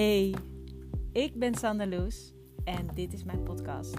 [0.00, 0.34] Hey,
[1.12, 2.32] ik ben Sander Loes
[2.64, 3.98] en dit is mijn podcast,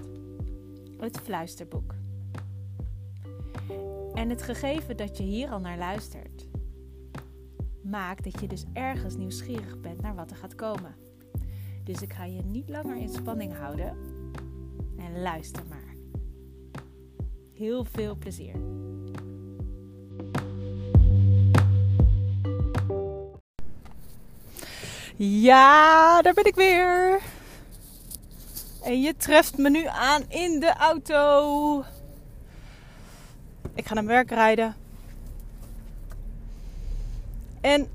[0.97, 1.95] Het Fluisterboek.
[4.13, 6.47] En het gegeven dat je hier al naar luistert,
[7.83, 10.95] maakt dat je dus ergens nieuwsgierig bent naar wat er gaat komen.
[11.83, 13.97] Dus ik ga je niet langer in spanning houden
[14.97, 15.95] en luister maar.
[17.53, 18.80] Heel veel plezier.
[25.23, 27.19] Ja, daar ben ik weer.
[28.83, 31.83] En je treft me nu aan in de auto.
[33.73, 34.75] Ik ga naar werk rijden.
[37.61, 37.89] En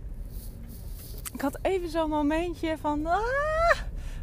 [1.33, 3.07] ik had even zo'n momentje van...
[3.07, 3.79] Ah,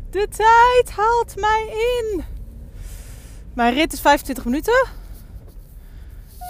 [0.10, 2.24] de tijd haalt mij in.
[3.54, 4.88] Mijn rit is 25 minuten.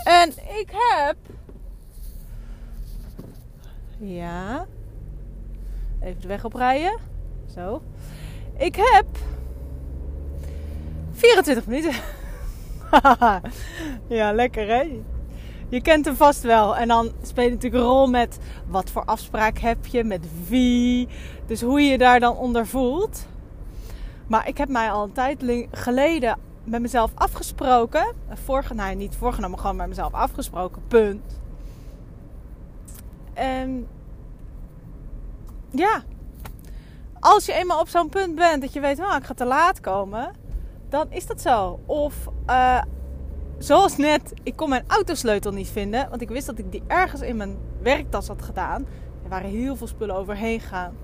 [0.04, 1.18] En ik heb...
[3.98, 4.68] Ja,
[6.04, 6.98] Even de weg oprijden.
[7.54, 7.82] Zo.
[8.58, 9.06] Ik heb
[11.12, 11.94] 24 minuten.
[14.18, 15.02] ja, lekker hè?
[15.70, 16.78] Je kent hem vast wel.
[16.78, 21.08] En dan speelt natuurlijk een rol met wat voor afspraak heb je, met wie.
[21.46, 23.28] Dus hoe je je daar dan onder voelt.
[24.28, 28.14] Maar ik heb mij al een tijd geleden met mezelf afgesproken.
[28.30, 30.82] Vorige, nou niet voorgenomen, gewoon met mezelf afgesproken.
[30.88, 31.40] Punt.
[33.34, 33.88] En
[35.74, 36.04] ja,
[37.20, 39.80] als je eenmaal op zo'n punt bent dat je weet, oh, ik ga te laat
[39.80, 40.36] komen,
[40.90, 41.80] dan is dat zo.
[41.86, 42.16] Of
[42.50, 42.82] uh,
[43.58, 47.22] zoals net, ik kon mijn autosleutel niet vinden, want ik wist dat ik die ergens
[47.22, 48.86] in mijn werktas had gedaan.
[49.24, 50.96] Er waren heel veel spullen overheen gegaan.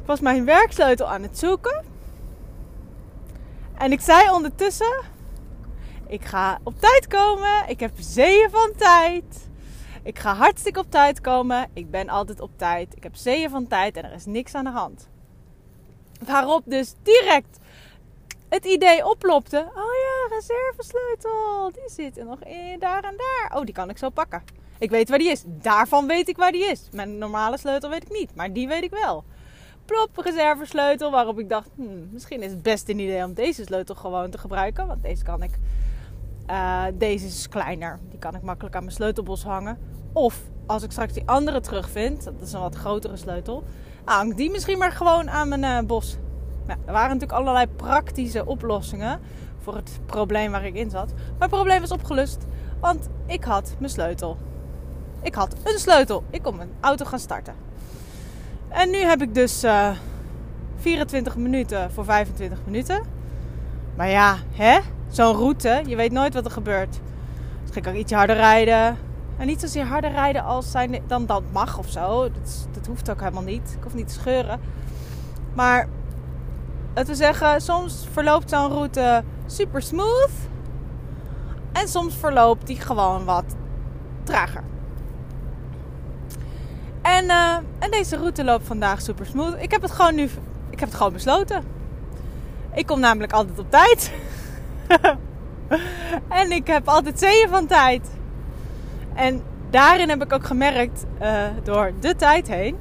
[0.00, 1.84] Ik was mijn werksleutel aan het zoeken.
[3.74, 5.02] En ik zei ondertussen:
[6.06, 7.64] Ik ga op tijd komen.
[7.66, 9.47] Ik heb zeeën van tijd.
[10.02, 11.68] Ik ga hartstikke op tijd komen.
[11.72, 12.96] Ik ben altijd op tijd.
[12.96, 15.08] Ik heb zeeën van tijd en er is niks aan de hand.
[16.24, 17.58] Waarop dus direct
[18.48, 19.58] het idee oplopte.
[19.58, 21.70] Oh ja, reservesleutel.
[21.72, 23.58] Die zit er nog in, daar en daar.
[23.58, 24.42] Oh, die kan ik zo pakken.
[24.78, 25.42] Ik weet waar die is.
[25.46, 26.88] Daarvan weet ik waar die is.
[26.92, 29.24] Mijn normale sleutel weet ik niet, maar die weet ik wel.
[29.84, 31.10] Plop, reservesleutel.
[31.10, 34.38] Waarop ik dacht, hmm, misschien is het best een idee om deze sleutel gewoon te
[34.38, 34.86] gebruiken.
[34.86, 35.58] Want deze kan ik.
[36.50, 37.98] Uh, deze is kleiner.
[38.08, 39.78] Die kan ik makkelijk aan mijn sleutelbos hangen.
[40.12, 43.64] Of als ik straks die andere terugvind, dat is een wat grotere sleutel,
[44.04, 46.16] hang die misschien maar gewoon aan mijn uh, bos.
[46.66, 49.20] Er waren natuurlijk allerlei praktische oplossingen
[49.58, 51.12] voor het probleem waar ik in zat.
[51.14, 52.46] Maar het probleem was opgelust,
[52.80, 54.36] want ik had mijn sleutel.
[55.22, 56.24] Ik had een sleutel.
[56.30, 57.54] Ik kon mijn auto gaan starten.
[58.68, 59.96] En nu heb ik dus uh, eh,
[60.76, 63.02] 24 minuten voor 25 minuten.
[63.96, 64.78] Maar ja, hè?
[65.08, 67.00] Zo'n route, je weet nooit wat er gebeurt.
[67.64, 68.96] Dus ik ook iets harder rijden.
[69.38, 72.22] En niet zozeer harder rijden als zijn, dan dat mag of zo.
[72.32, 73.74] Dat, dat hoeft ook helemaal niet.
[73.76, 74.60] Ik hoef niet te scheuren.
[75.54, 75.88] Maar
[76.94, 80.30] laten we zeggen, soms verloopt zo'n route super smooth.
[81.72, 83.44] En soms verloopt die gewoon wat
[84.22, 84.62] trager.
[87.02, 89.62] En, uh, en deze route loopt vandaag super smooth.
[89.62, 90.28] Ik heb het gewoon nu,
[90.70, 91.62] ik heb het gewoon besloten.
[92.74, 94.12] Ik kom namelijk altijd op tijd.
[96.40, 98.10] en ik heb altijd zeeën van tijd.
[99.14, 102.76] En daarin heb ik ook gemerkt, uh, door de tijd heen,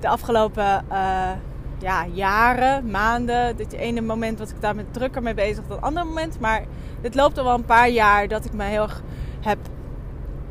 [0.00, 1.30] de afgelopen uh,
[1.78, 5.84] ja, jaren, maanden, dit ene moment was ik daar met drukker mee bezig dan het
[5.84, 6.40] andere moment.
[6.40, 6.64] Maar
[7.00, 9.02] het loopt al wel een paar jaar dat ik me heel erg
[9.40, 9.58] heb,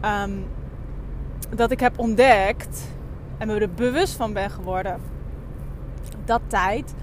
[0.05, 0.45] um,
[1.55, 2.87] dat ik heb ontdekt
[3.37, 4.99] en me er bewust van ben geworden
[6.29, 6.93] dat tijd.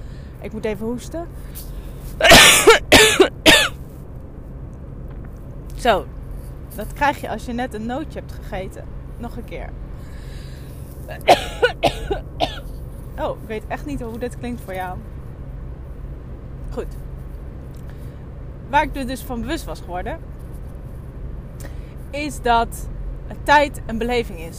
[0.41, 1.29] Ik moet even hoesten.
[5.87, 6.07] Zo,
[6.75, 8.85] dat krijg je als je net een nootje hebt gegeten.
[9.19, 9.71] Nog een keer.
[13.19, 14.99] Oh, ik weet echt niet hoe dit klinkt voor jou.
[16.73, 16.97] Goed.
[18.69, 20.19] Waar ik er dus van bewust was geworden,
[22.11, 22.89] is dat
[23.43, 24.59] tijd een beleving is.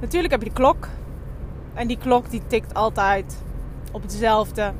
[0.00, 0.88] Natuurlijk heb je de klok.
[1.74, 3.42] En die klok die tikt altijd
[3.92, 4.72] op dezelfde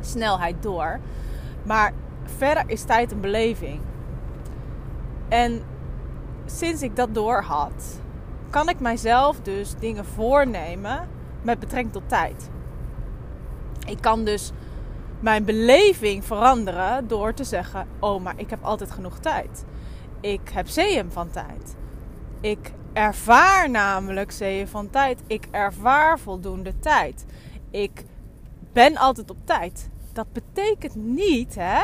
[0.00, 0.98] snelheid door.
[1.62, 1.92] Maar
[2.36, 3.80] verder is tijd een beleving.
[5.28, 5.62] En
[6.46, 8.00] sinds ik dat door had,
[8.50, 11.08] kan ik mijzelf dus dingen voornemen
[11.42, 12.50] met betrekking tot tijd.
[13.86, 14.52] Ik kan dus
[15.20, 19.64] mijn beleving veranderen door te zeggen: Oh, maar ik heb altijd genoeg tijd.
[20.20, 21.76] Ik heb zeeën van tijd.
[22.40, 25.20] Ik ervaar namelijk zeeën van tijd.
[25.26, 27.24] Ik ervaar voldoende tijd.
[27.70, 28.04] Ik
[28.72, 29.90] ben altijd op tijd.
[30.12, 31.82] Dat betekent niet, hè?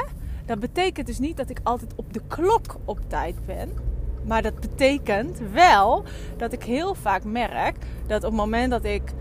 [0.50, 3.72] Dat betekent dus niet dat ik altijd op de klok op tijd ben.
[4.26, 6.04] Maar dat betekent wel
[6.36, 7.76] dat ik heel vaak merk
[8.06, 9.12] dat op het moment dat ik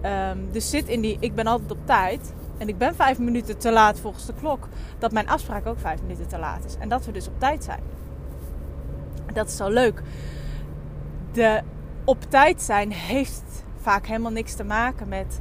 [0.00, 3.58] ehm, dus zit in die ik ben altijd op tijd en ik ben vijf minuten
[3.58, 4.68] te laat volgens de klok,
[4.98, 6.76] dat mijn afspraak ook vijf minuten te laat is.
[6.76, 7.82] En dat we dus op tijd zijn.
[9.32, 10.02] Dat is zo leuk.
[11.32, 11.62] De
[12.04, 15.40] op tijd zijn heeft vaak helemaal niks te maken met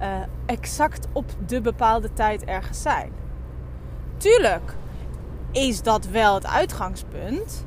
[0.00, 0.06] uh,
[0.46, 3.19] exact op de bepaalde tijd ergens zijn.
[4.20, 4.74] Tuurlijk
[5.52, 7.64] is dat wel het uitgangspunt.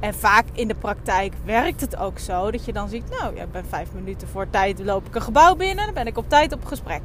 [0.00, 3.52] En vaak in de praktijk werkt het ook zo dat je dan ziet, nou, ik
[3.52, 6.52] ben vijf minuten voor tijd, loop ik een gebouw binnen, dan ben ik op tijd
[6.52, 7.02] op gesprek.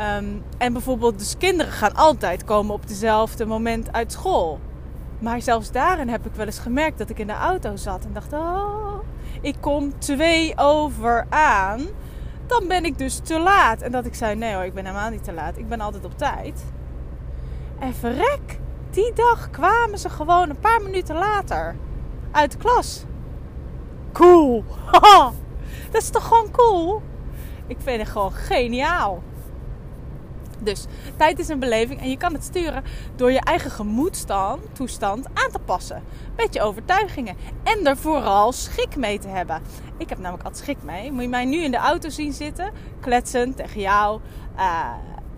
[0.00, 4.60] Um, en bijvoorbeeld, dus kinderen gaan altijd komen op dezelfde moment uit school.
[5.18, 8.12] Maar zelfs daarin heb ik wel eens gemerkt dat ik in de auto zat en
[8.12, 8.98] dacht, oh,
[9.40, 11.80] ik kom twee over aan.
[12.58, 13.82] Dan ben ik dus te laat.
[13.82, 15.56] En dat ik zei, nee hoor, ik ben helemaal niet te laat.
[15.56, 16.64] Ik ben altijd op tijd.
[17.78, 18.58] En verrek,
[18.90, 21.76] die dag kwamen ze gewoon een paar minuten later
[22.30, 23.04] uit de klas.
[24.12, 24.64] Cool.
[25.92, 27.02] dat is toch gewoon cool?
[27.66, 29.22] Ik vind het gewoon geniaal.
[30.64, 30.86] Dus
[31.16, 32.84] tijd is een beleving en je kan het sturen
[33.16, 36.02] door je eigen gemoedstoestand aan te passen.
[36.36, 37.36] Met je overtuigingen.
[37.62, 39.62] En er vooral schik mee te hebben.
[39.96, 41.12] Ik heb namelijk altijd schik mee.
[41.12, 44.20] Moet je mij nu in de auto zien zitten, kletsen tegen jou.
[44.56, 44.94] Uh,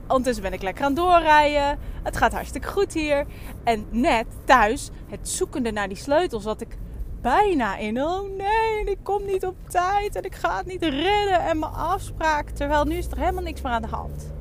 [0.06, 1.78] ondertussen ben ik lekker aan doorrijden.
[2.02, 3.26] Het gaat hartstikke goed hier.
[3.64, 6.76] En net thuis, het zoekende naar die sleutels, wat ik
[7.20, 8.02] bijna in.
[8.02, 11.72] Oh nee, ik kom niet op tijd en ik ga het niet redden en mijn
[11.72, 12.50] afspraak.
[12.50, 14.32] Terwijl nu is er helemaal niks meer aan de hand.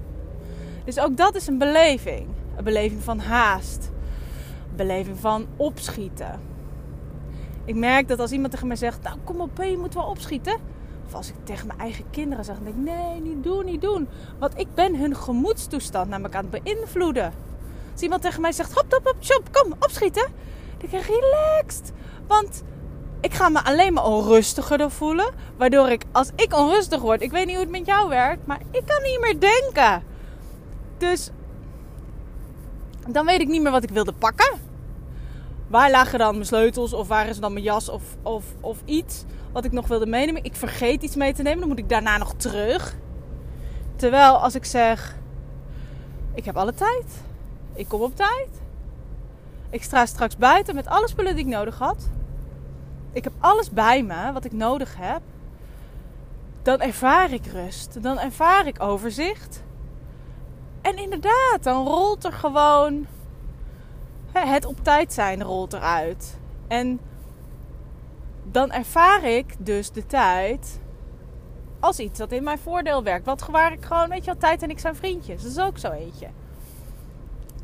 [0.83, 2.27] Dus ook dat is een beleving.
[2.57, 3.91] Een beleving van haast.
[4.69, 6.39] Een beleving van opschieten.
[7.65, 10.57] Ik merk dat als iemand tegen mij zegt: Nou, kom op, je moet wel opschieten.
[11.05, 14.07] Of als ik tegen mijn eigen kinderen zeg: denk ik: Nee, niet doen, niet doen.
[14.39, 17.33] Want ik ben hun gemoedstoestand namelijk aan het beïnvloeden.
[17.91, 20.27] Als iemand tegen mij zegt: Hop, hop, hop, shop, kom, opschieten.
[20.77, 21.91] Dan denk ik: Relaxed.
[22.27, 22.63] Want
[23.21, 25.33] ik ga me alleen maar onrustiger voelen.
[25.57, 28.59] Waardoor ik, als ik onrustig word, ik weet niet hoe het met jou werkt, maar
[28.71, 30.03] ik kan niet meer denken.
[31.09, 31.29] Dus
[33.07, 34.59] dan weet ik niet meer wat ik wilde pakken.
[35.67, 39.23] Waar lagen dan mijn sleutels of waar is dan mijn jas of, of, of iets
[39.51, 40.43] wat ik nog wilde meenemen.
[40.43, 42.95] Ik vergeet iets mee te nemen, dan moet ik daarna nog terug.
[43.95, 45.17] Terwijl als ik zeg,
[46.33, 47.05] ik heb alle tijd,
[47.73, 48.49] ik kom op tijd.
[49.69, 52.09] Ik sta straks buiten met alle spullen die ik nodig had.
[53.11, 55.21] Ik heb alles bij me wat ik nodig heb.
[56.61, 58.03] Dan ervaar ik rust.
[58.03, 59.63] Dan ervaar ik overzicht.
[60.83, 63.07] En inderdaad, dan rolt er gewoon
[64.31, 66.37] het op tijd zijn rolt eruit.
[66.67, 66.99] En
[68.43, 70.79] dan ervaar ik dus de tijd
[71.79, 73.25] als iets dat in mijn voordeel werkt.
[73.25, 75.41] Wat waar ik gewoon, weet je wel, tijd en ik zijn vriendjes.
[75.41, 76.27] Dat is ook zo eentje.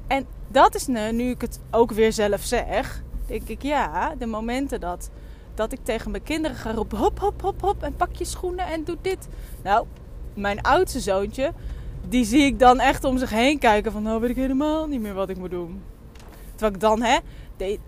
[0.07, 4.25] En dat is nu, nu ik het ook weer zelf zeg, denk ik ja, de
[4.25, 5.09] momenten dat,
[5.53, 8.65] dat ik tegen mijn kinderen ga roepen: hop, hop, hop, hop, en pak je schoenen
[8.65, 9.27] en doe dit.
[9.63, 9.85] Nou,
[10.33, 11.53] mijn oudste zoontje,
[12.09, 15.01] die zie ik dan echt om zich heen kijken van, nou weet ik helemaal niet
[15.01, 15.81] meer wat ik moet doen.
[16.49, 17.17] Terwijl ik dan, hè,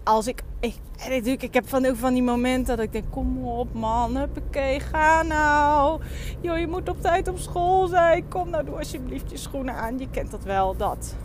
[0.03, 0.75] als ik, ik,
[1.09, 5.23] ik, ik heb van, van die momenten dat ik denk, kom op man, huppakee, ga
[5.23, 6.01] nou.
[6.41, 8.27] Joh, je moet op tijd op school zijn.
[8.27, 9.99] Kom nou, doe alsjeblieft je schoenen aan.
[9.99, 11.15] Je kent dat wel, dat.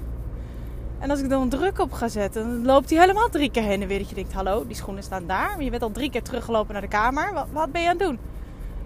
[0.99, 3.83] En als ik dan druk op ga zetten, dan loopt hij helemaal drie keer heen
[3.83, 3.99] en weer.
[3.99, 5.51] Dat je denkt, hallo, die schoenen staan daar.
[5.51, 7.33] Maar je bent al drie keer teruggelopen naar de kamer.
[7.33, 8.19] Wat, wat ben je aan het doen?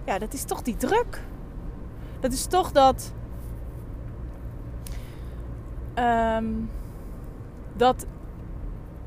[0.05, 1.21] Ja, dat is toch die druk.
[2.19, 3.13] Dat is toch dat
[6.01, 6.69] Um,
[7.73, 8.05] dat,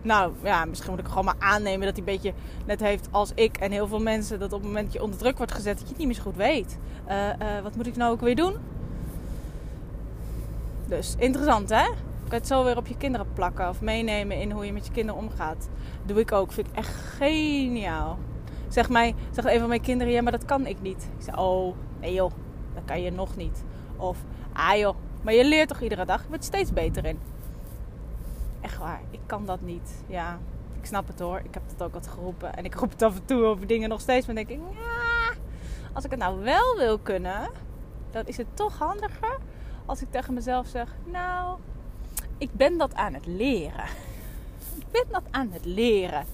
[0.03, 2.33] nou ja, misschien moet ik gewoon maar aannemen dat hij een beetje
[2.67, 4.39] net heeft als ik en heel veel mensen.
[4.39, 6.17] Dat op het moment dat je onder druk wordt gezet, dat je het niet meer
[6.17, 6.79] zo goed weet.
[7.09, 8.57] Uh, uh, wat moet ik nou ook weer doen?
[10.87, 11.85] Dus interessant hè?
[12.25, 14.87] Ik kan het zo weer op je kinderen plakken of meenemen in hoe je met
[14.87, 15.69] je kinderen omgaat.
[16.07, 16.53] doe ik ook.
[16.53, 18.19] Vind ik echt geniaal.
[18.69, 21.09] Zeg mij, zegt een van mijn kinderen, ja, maar dat kan ik niet.
[21.19, 22.31] Ik zeg, oh, nee joh,
[22.75, 23.65] dat kan je nog niet.
[23.97, 24.19] Of,
[24.53, 26.23] ah joh, maar je leert toch iedere dag?
[26.23, 27.19] Je wordt steeds beter in.
[28.61, 30.05] Echt waar, ik kan dat niet.
[30.07, 30.39] Ja,
[30.81, 31.39] ik snap het hoor.
[31.39, 32.55] Ik heb het ook al geroepen.
[32.55, 34.27] En ik roep het af en toe over dingen nog steeds.
[34.27, 35.35] Maar denk ik, ja,
[35.93, 37.51] als ik het nou wel wil kunnen,
[38.11, 39.39] dan is het toch handiger
[39.87, 41.59] als ik tegen mezelf zeg, nou,
[42.39, 43.85] ik ben dat aan het leren.
[44.79, 46.25] Ik ben dat aan het leren.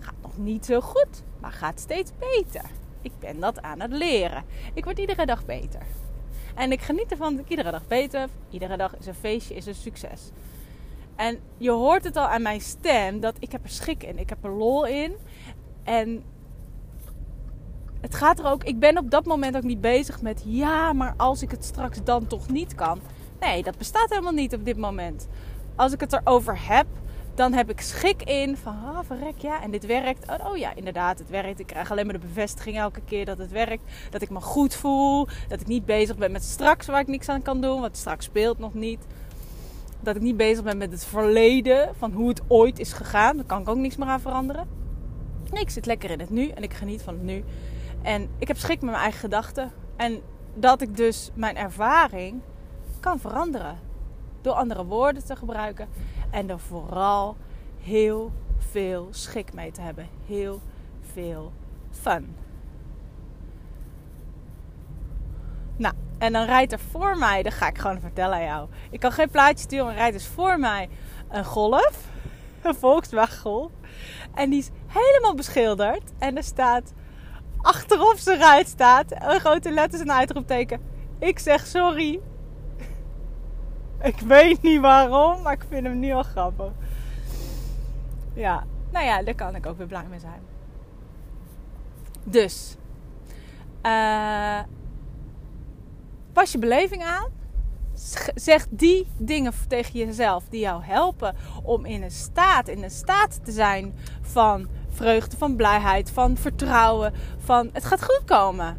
[0.00, 2.70] Gaat nog niet zo goed, maar gaat steeds beter.
[3.02, 4.44] Ik ben dat aan het leren.
[4.74, 5.82] Ik word iedere dag beter.
[6.58, 8.28] En ik geniet ervan dat ik iedere dag beter.
[8.50, 10.30] Iedere dag is een feestje, is een succes.
[11.16, 14.18] En je hoort het al aan mijn stem dat ik heb er schik in.
[14.18, 15.16] Ik heb er lol in.
[15.82, 16.24] En
[18.00, 18.64] het gaat er ook.
[18.64, 22.04] Ik ben op dat moment ook niet bezig met ja, maar als ik het straks
[22.04, 23.00] dan toch niet kan.
[23.40, 25.28] Nee, dat bestaat helemaal niet op dit moment.
[25.76, 26.86] Als ik het erover heb,
[27.38, 30.30] dan heb ik schik in van, ah, verrek, ja, en dit werkt.
[30.30, 31.60] Oh, oh, ja, inderdaad, het werkt.
[31.60, 33.82] Ik krijg alleen maar de bevestiging elke keer dat het werkt.
[34.10, 35.26] Dat ik me goed voel.
[35.48, 38.24] Dat ik niet bezig ben met straks waar ik niks aan kan doen, want straks
[38.24, 39.06] speelt nog niet.
[40.00, 43.36] Dat ik niet bezig ben met het verleden van hoe het ooit is gegaan.
[43.36, 44.68] Daar kan ik ook niks meer aan veranderen.
[45.50, 47.44] Nee, ik zit lekker in het nu en ik geniet van het nu.
[48.02, 49.72] En ik heb schik met mijn eigen gedachten.
[49.96, 50.20] En
[50.54, 52.40] dat ik dus mijn ervaring
[53.00, 53.87] kan veranderen.
[54.48, 55.88] Door andere woorden te gebruiken.
[56.30, 57.36] En er vooral
[57.80, 60.08] heel veel schik mee te hebben.
[60.26, 60.60] Heel
[61.12, 61.52] veel
[61.90, 62.36] fun.
[65.76, 68.68] Nou, en dan rijdt er voor mij, dat ga ik gewoon vertellen aan jou.
[68.90, 70.88] Ik kan geen plaatje sturen, maar rijdt dus voor mij
[71.30, 72.06] een golf.
[72.62, 73.70] Een Volkswagen Golf.
[74.34, 76.12] En die is helemaal beschilderd.
[76.18, 76.92] En er staat
[77.56, 80.80] achterop zijn ruit staat een grote letters en uitroepteken.
[81.18, 82.20] Ik zeg sorry.
[84.02, 86.72] Ik weet niet waarom, maar ik vind hem nu al grappig.
[88.34, 90.40] Ja, nou ja, daar kan ik ook weer blij mee zijn.
[92.24, 92.76] Dus,
[93.82, 94.60] uh,
[96.32, 97.36] pas je beleving aan.
[98.34, 103.44] Zeg die dingen tegen jezelf die jou helpen om in een staat, in een staat
[103.44, 108.78] te zijn van vreugde, van blijheid, van vertrouwen, van het gaat goed komen.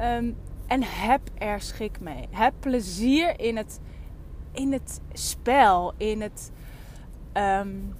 [0.00, 2.28] Um, en heb er schik mee.
[2.30, 3.80] Heb plezier in het,
[4.52, 6.50] in het spel, in het,
[7.34, 7.96] um,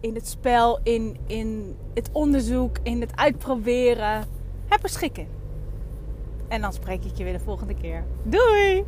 [0.00, 4.24] in het spel, in, in het onderzoek, in het uitproberen.
[4.66, 5.28] Heb er schik in.
[6.48, 8.04] En dan spreek ik je weer de volgende keer.
[8.22, 8.84] Doei!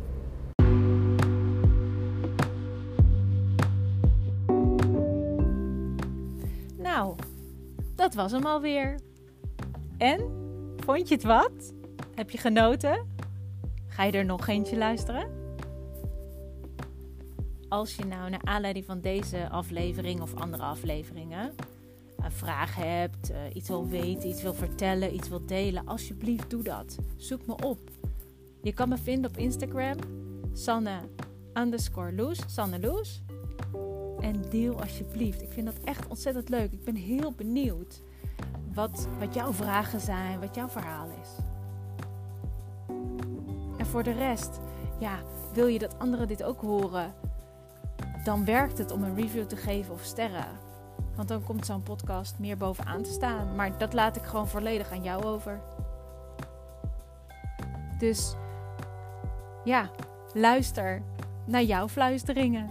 [6.77, 7.15] Nou,
[7.95, 8.99] dat was hem alweer.
[9.97, 10.19] En?
[10.77, 11.73] Vond je het wat?
[12.15, 13.16] Heb je genoten?
[13.97, 15.29] Ga je er nog eentje luisteren?
[17.69, 21.53] Als je nou naar aanleiding van deze aflevering of andere afleveringen
[22.17, 26.63] een vraag hebt, uh, iets wil weten, iets wil vertellen, iets wil delen, alsjeblieft doe
[26.63, 26.97] dat.
[27.15, 27.89] Zoek me op.
[28.61, 29.97] Je kan me vinden op Instagram,
[30.53, 30.99] Sanne
[31.53, 33.21] underscore Loes.
[34.19, 35.41] En deel alsjeblieft.
[35.41, 36.71] Ik vind dat echt ontzettend leuk.
[36.71, 38.01] Ik ben heel benieuwd
[38.73, 41.36] wat, wat jouw vragen zijn, wat jouw verhaal is.
[43.89, 44.59] Voor de rest,
[44.99, 45.19] ja,
[45.53, 47.13] wil je dat anderen dit ook horen?
[48.23, 50.47] Dan werkt het om een review te geven of sterren.
[51.15, 53.55] Want dan komt zo'n podcast meer bovenaan te staan.
[53.55, 55.61] Maar dat laat ik gewoon volledig aan jou over.
[57.97, 58.35] Dus
[59.63, 59.89] ja,
[60.33, 61.01] luister
[61.45, 62.69] naar jouw fluisteringen.